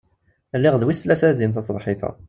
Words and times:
Lliɣ 0.57 0.75
d 0.77 0.83
wis 0.85 0.99
tlata 1.01 1.29
din 1.37 1.51
taṣebḥit-a. 1.53 2.09